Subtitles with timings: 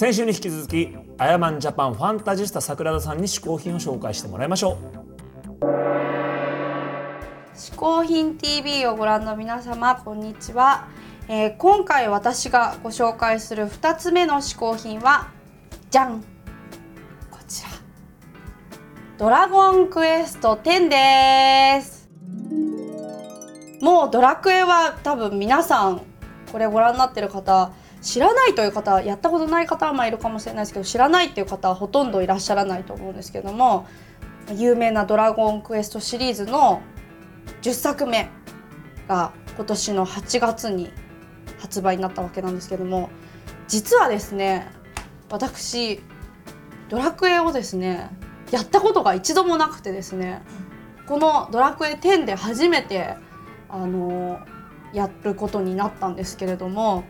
[0.00, 5.56] 先週に引き続きアヤマンジャパンファンタジスタ桜田さんに試行品を紹介してもらいましょう。
[7.54, 10.88] 嗜好品 TV をご覧の皆様こんにちは、
[11.28, 15.28] えー、今回私がご紹介する2つ目の嗜好品は
[15.90, 16.22] じゃん
[17.30, 17.68] こちら。
[19.18, 20.88] ドラゴンクエスト10
[21.78, 22.08] です。
[23.82, 26.00] もうドラクエは多分皆さん
[26.50, 33.86] これご覧になってる方知らないという方やったことない方はまあいるかもしれないですけど知らないっていう方はほとんどいらっしゃらないと思うんですけども
[34.54, 36.80] 有名な「ドラゴンクエスト」シリーズの
[37.62, 38.30] 10作目
[39.06, 40.90] が今年の8月に
[41.58, 43.10] 発売になったわけなんですけども
[43.68, 44.70] 実はですね
[45.30, 46.00] 私
[46.88, 48.10] ドラクエをですね
[48.50, 50.42] やったことが一度もなくてですね
[51.06, 53.16] この「ドラクエ10」で初めて
[53.68, 54.40] あの
[54.92, 57.04] やることになったんですけれども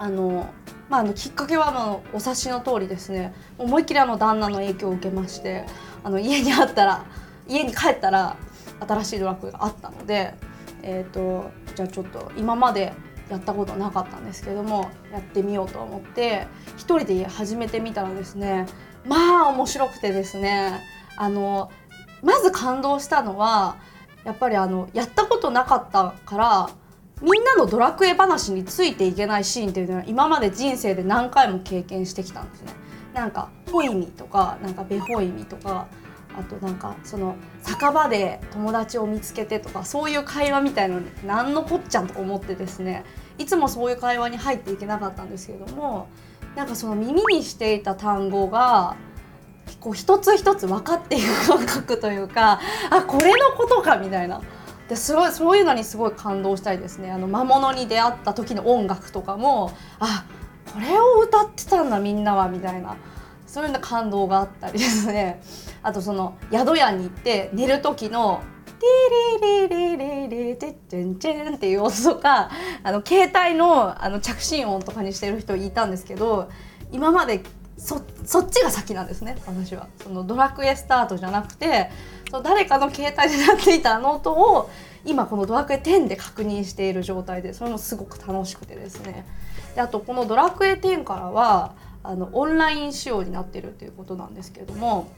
[0.00, 0.48] あの、
[0.88, 3.34] まあ、あのきっかけはあのお察しの通りですね。
[3.58, 5.66] 思いっきりあの旦那の影響を受けまして
[6.02, 7.04] あの家にあったら
[7.46, 8.36] 家に帰ったら
[8.80, 10.34] 新しいドラクエがあったので、
[10.82, 12.94] えーと、じゃあちょっと今まで
[13.28, 16.46] やったことなかったんですけどもやってみようと思って
[16.78, 18.66] 一人で始めてみたらですね
[19.06, 20.80] まあ面白くてですね
[21.16, 21.70] あの
[22.22, 23.76] まず感動したのは
[24.24, 26.70] やっぱりあのやったことなかったから
[27.22, 32.72] みんなのドラクエ話についていけないシーンっていうのは今まで人生で何回も経験してきたんですね。
[33.12, 35.88] なんかホイミとかなんかベホイミとか
[36.38, 43.04] あとなんかその酒場で友達を見つけてとかそういう会話みたいのに何のこっちゃんと思ってですね
[43.38, 46.08] いつもそういう会話に入っていけなかったんですけれども
[46.54, 48.96] なんかその耳にしていた単語が
[49.80, 52.60] こう一つ一つ分かっていく感覚というか
[52.90, 54.40] あこれのことかみたいな。
[54.90, 57.12] ですごいそういうのにすごい感動したりですね。
[57.12, 60.24] あの魔物に出会った時の音楽とかもあ
[60.74, 62.96] これを歌ってたんだみんなはみたいな。
[63.46, 65.42] そういうの感動があったりですね。
[65.82, 68.42] あとその宿屋に行って寝る時の
[69.40, 72.50] 「テレレレレレテッチンチン」っていう音とか
[72.82, 76.48] あの携帯のあの着信音とかにしてる人いたんですけど
[76.92, 77.42] 今まで
[77.76, 81.90] そそっちが先なんですね私はそのドラクエスタートじゃなくて
[82.30, 84.70] そう誰かの携帯で鳴っていたあの音を
[85.04, 89.26] 今このドラクエ10で確認している状態でそれもすごく楽しくてですね。
[89.74, 95.10] であとこのドラクエ10からはあのオンライン仕様になってるっていうことなんですけれども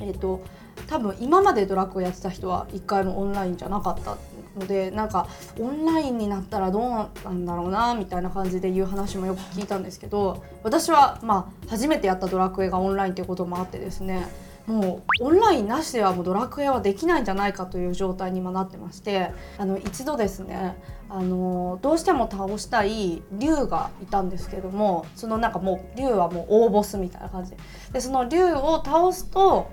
[0.00, 0.42] えっ、ー、と
[0.86, 4.16] 多分今までドラクエやってた人は一回もオンラインじゃなかった
[4.58, 5.28] のでなんか
[5.58, 6.82] オンラインになったらどう
[7.24, 14.28] なんだろうなみたいな感じで言う話もよく聞いたんですけど私はまあ初めてやったドラクエがオンラインということもあってですね
[14.68, 20.76] もうオンラインなしではもうドラクエはできないんじゃないかという状態に今なってましてあの一度ですね
[21.08, 27.52] あのどうしても倒したい竜がいたんですけどもそのなんかもう竜はもう大ボスみたいな感じ。
[27.52, 27.56] で
[27.94, 29.70] でその竜を倒すと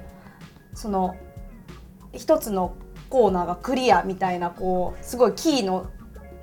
[0.74, 1.16] その
[2.14, 2.76] 一つの
[3.10, 5.90] コーナーがクリアみたいなこうすごいキーの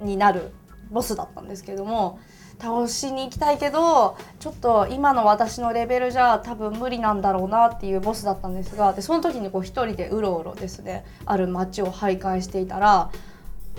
[0.03, 0.53] になる
[0.91, 2.19] ボスだったんですけども
[2.63, 13.11] 倒しに行きたいけどちょっと今の私のレベルじゃ多分無理なんだろうなっていうボスだったんですがでその時にこう一人でうろうろですねある街を徘徊していたら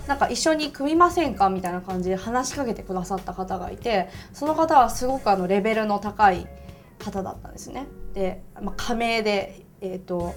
[0.06, 6.46] なんか一緒に組みませんかみたいな感じで話しかけてくださった方がいてその方はすごくあのレベルの高い
[6.98, 7.86] 方だったんですね。
[8.12, 10.34] で、まあ、仮名で、えーと、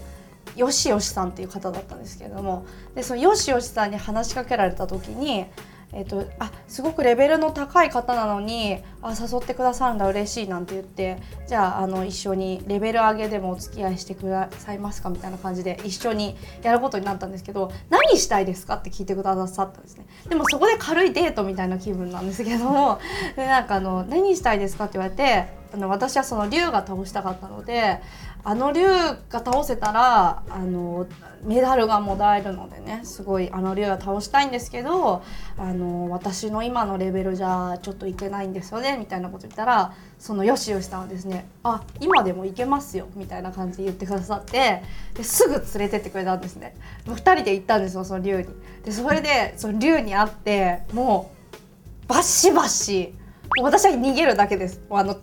[0.56, 2.66] よしよしさんっていう方だったんですけれども
[2.96, 5.46] でそのよしよしさんに話しかけられた時に
[5.94, 11.18] えっと、あすごくレベルの高い方なのにあ誘ってくださるんだ嬉しいなんて言って
[11.48, 20.06] じゃああの一緒にレベル上げでもお付き合いしてくださいますかみたいな感じで一緒にやることになったんですけど何したいですかって聞いてくださったんですね。
[20.28, 23.00] でもそこで軽いデートみたいな気分なんですけども
[23.38, 28.00] でなんかあの何したいですかって言われてあの私はその竜が倒したかったので
[28.44, 31.08] あの竜が倒せたらあの
[31.44, 35.24] メダルがもらえるのでねすごいあの竜は倒したいんですけど
[35.58, 46.76] あの私の今のレベルじゃちょっといけないんですよねみたいなこと言ったらそのよしよしさんはですね「あ今でもいけますよ」みたいな感じで言ってくださってですぐ連れてってくれたんですね。
[47.06, 48.48] 2人で行ったんですよその竜に。
[48.86, 53.14] でそれでその竜に会ってもうバシバシ
[53.62, 55.16] 私は逃げるだけですあの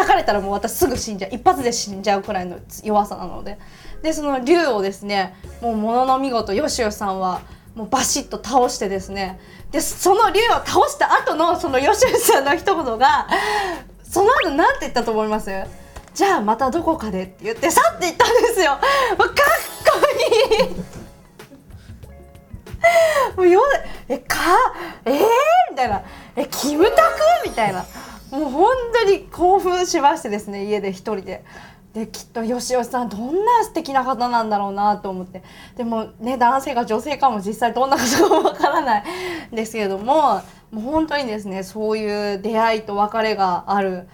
[0.00, 3.58] 叩かれたらもう私すぐ死んじゃう一発で死んじゃうくらいの弱さなので。
[4.02, 7.42] でその竜をですねもうものの見事よしよさんは
[7.74, 9.38] もうバシッと倒してですね。
[9.70, 13.28] でその竜を倒した後のそのよしよさんの一言が
[14.02, 15.50] その後何て言ったと思います？
[16.14, 18.72] じゃあまたどこかでって言って去っていったんですよ。
[18.72, 18.80] もう
[19.18, 19.98] かっこ
[20.56, 20.70] いい。
[23.36, 23.60] もうよ
[24.08, 24.36] えか
[25.04, 25.18] えー、
[25.70, 26.02] みたいな。
[26.36, 27.00] えキムタク？
[27.44, 27.84] みたいな。
[28.30, 31.44] もう本当に興奮しましてですね家で一人で。
[31.92, 35.42] できっとよしよしさんどんな素敵な方なんだろうなと思って
[35.76, 39.04] でもね男性が女性かも実際どんな方かわからない
[39.52, 40.40] んですけれども
[40.70, 44.06] もう本当にですねそういう出会いと別れがある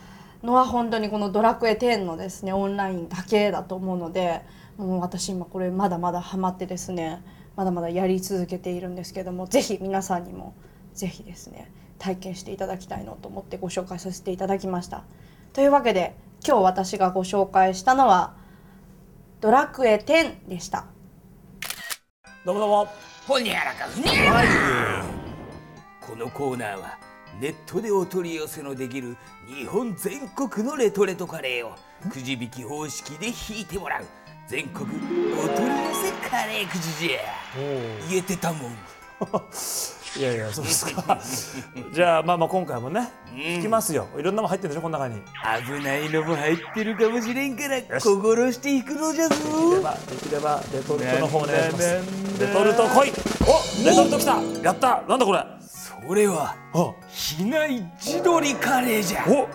[0.43, 4.41] のは本当にこの「ドラクエ10」のですねオンラインだけだと思うので
[4.79, 7.23] もう私今これまだまだハマってですね
[7.57, 10.55] まだまだやり続けているんですけどもぜひ皆さんにも
[10.95, 15.05] ぜひですね体験していただきたいのと思ってご紹介させていただきました。
[15.53, 16.15] というわけで
[16.47, 18.35] 今日私がご紹介したのは
[19.41, 20.87] 「ドラクエ10」でした。
[22.45, 22.89] どうもどうも。
[23.27, 24.49] ほにゃらかふにゃらか。
[26.01, 26.99] このコーナーは
[27.41, 29.17] ネットでお取り寄せのできる
[29.49, 31.75] 日本全国のレトレトカレーを
[32.11, 34.05] くじ引き方式で引いてもらう
[34.47, 37.19] 全国お取り寄せカレーくじじゃ。
[38.09, 38.77] 言えてたもん
[40.19, 41.19] いやいやそうですか。
[41.93, 44.09] じゃあまあまあ今回もね聞きますよ。
[44.19, 45.21] いろんなもん入ってるでしょこの中に。
[45.67, 49.35] 危ないのも入ってるかもしれんから心していくのじゃぞ。
[49.77, 53.13] ではできればレトルトの方お願いしますレトルト来い。
[53.43, 54.43] おレトルト来た。
[54.63, 55.03] やった。
[55.07, 55.39] なんだこれ。
[55.39, 56.55] あそれは
[57.09, 59.25] 比内地鶏カレーじゃ。
[59.29, 59.49] お。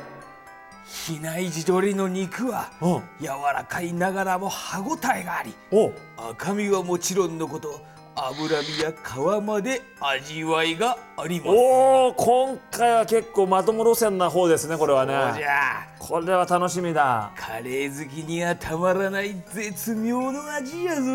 [0.86, 5.92] 比内地鶏の肉はうん柔らかいながらも歯ごたえがありお。
[6.31, 7.81] 赤身はもちろんのこと
[8.16, 11.50] 脂身や皮まで味わいがあります。
[11.50, 15.88] おお今回は結構まとも路線な方ですねこれはそうじねゃ。
[15.98, 17.31] これは楽しみだ。
[17.36, 21.12] カレー好きにはたまらない絶妙の味やぞ。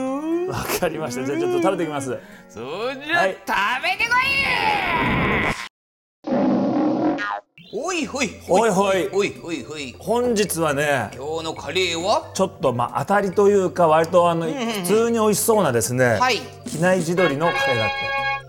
[0.48, 1.24] わかりました。
[1.24, 2.18] じゃあちょっと食べてきます。
[2.48, 2.60] そ
[2.92, 3.36] うじゃ、はい。
[3.46, 4.16] 食べてこ
[5.52, 5.55] い
[7.72, 8.28] おいほい。
[8.46, 9.08] ほいほい。
[9.08, 12.30] ほいほいほい本日はね今日のカレーは？
[12.32, 16.38] ちょっとまあ当たりというか割とあの普通に美味しそうなですねはい。
[16.66, 17.88] 機内地鶏のカレーだっ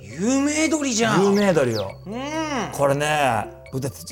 [0.02, 3.48] 有名鶏じゃて有ん名鶏ようんはこれね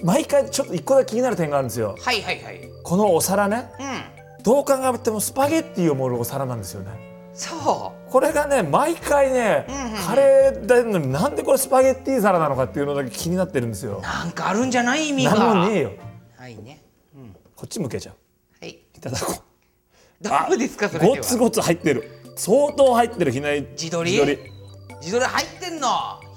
[0.03, 1.95] 毎回ちょっと一個だけ気になる点があるんですよ。
[2.11, 2.69] いはいはい。
[2.83, 4.43] このお皿ねうん。
[4.43, 6.89] どう考えてもスパゲッティを盛るお皿なんですよね。
[7.33, 13.97] そこれがね毎回ね、んうんカレーだのになんでこれスパゲッティ皿なのかっていうのだけ気になってるんですよ。
[13.97, 15.09] うなんかあるんじゃない？
[15.09, 15.35] 意味が。
[15.35, 15.91] 何もねえよ。
[16.37, 16.81] はいね。
[17.13, 17.35] うん。
[17.57, 18.15] こっち向けちゃう。
[18.61, 18.79] はい。
[18.95, 19.33] いただこ
[20.21, 20.85] どうですか？
[20.85, 21.15] うそれでは。
[21.17, 22.09] ゴツゴツ入ってる。
[22.37, 23.33] 相当入ってる。
[23.33, 24.17] 比内地鶏地
[25.07, 25.89] 鶏入ってんの？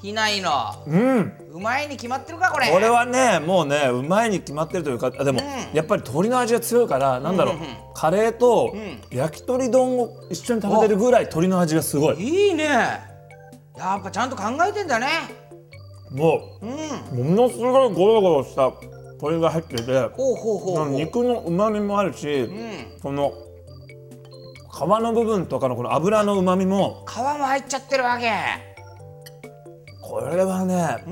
[0.03, 0.51] 比内の。
[0.87, 1.33] うん。
[1.53, 2.71] うまいに決まってるかこれ。
[2.71, 5.77] これはねもうねうまいに決まってるというかあでも、うん。
[5.77, 7.77] やっぱり鶏の味が強いからなんだろう、うんうんうん。
[7.95, 9.01] カレーとん。
[9.17, 12.49] 焼き鳥丼を一緒に食べてるぐらい鶏の味がすごい。
[12.49, 12.65] いいね。
[12.65, 15.09] やっぱちゃんと考えてんだね。
[16.11, 17.21] もうん。
[17.21, 18.73] うものすごいゴロゴロした
[19.21, 20.91] 鶏が入っててほうほうほうほう。
[20.91, 23.01] 肉のうまみもあるし、うん。
[23.03, 23.33] この
[24.73, 28.31] 皮の部分とかのこの油のうまみも皮も入っちゃってるわけ
[30.09, 31.05] これはね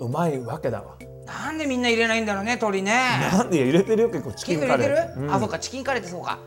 [0.00, 0.06] うん。
[0.06, 0.96] うまいわけだわ。
[1.26, 2.92] なんでみんな入れないんだろうね鶏ね。
[3.32, 4.88] なんで入れてるよ結構チチキンカレー。
[4.88, 5.34] 入れー、うん。
[5.34, 6.38] あそうかチキンカレーってそうか。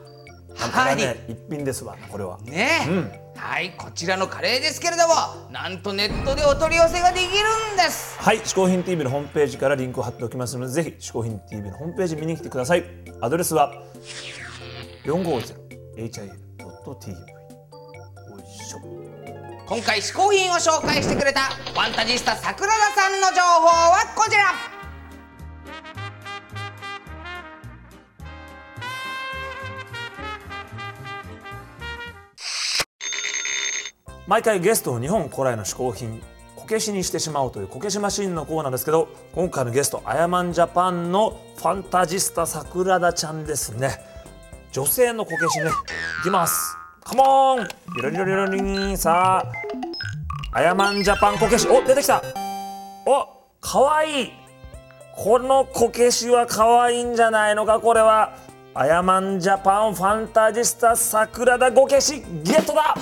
[0.55, 0.95] ははい。
[0.95, 2.39] ね一品ですわこれは。
[2.41, 2.85] ね。
[2.87, 3.11] え、うん。
[3.35, 5.13] はいこちらのカレーですけれども
[5.51, 7.29] なんとネットでお取り寄せができる
[7.73, 8.17] んです。
[8.19, 12.85] はい、嗜好品 TV のホームページからリンクを貼っておきますので、ぜひ嗜好品 TV のホームページ見に来てください。
[13.21, 13.73] アドレスは
[15.03, 17.17] 450hin.tv。
[18.31, 18.79] おいしょ。
[19.67, 24.43] 今回試行品を紹介してくれたファンタジスタ桜田さんの情報はこちら。
[34.27, 36.21] 毎回ゲストを日本古来の嗜好品
[36.55, 43.99] こけしにしてしまおうというこけしマシーンのコーナーですけど今回のゲストアヤマンジャパンのファンタジスタ桜田ちゃんですね。
[44.71, 45.71] 女性のこけしね。
[46.21, 46.84] いきます。
[47.07, 48.61] カモンリロリロリロリ
[48.93, 48.97] ン。
[48.97, 49.45] さ
[50.51, 50.57] あ。
[50.57, 51.67] アヤマンジャパンこけし。
[51.67, 52.19] お出てきた。
[53.05, 53.27] お
[53.61, 54.23] かわい。
[54.23, 54.33] い
[55.15, 57.79] このこけしはかわいいんじゃないのか？
[57.79, 58.33] これは。
[58.73, 62.23] アヤマンジャパンファンタジスタ桜田こけし。
[62.43, 62.95] ゲットだ。